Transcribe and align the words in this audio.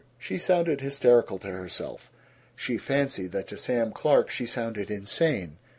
She 0.17 0.39
sounded 0.39 0.81
hysterical 0.81 1.37
to 1.37 1.51
herself; 1.51 2.09
she 2.55 2.79
fancied 2.79 3.33
that 3.33 3.47
to 3.49 3.55
Sam 3.55 3.91
Clark 3.91 4.31
she 4.31 4.47
sounded 4.47 4.89
insane. 4.89 5.57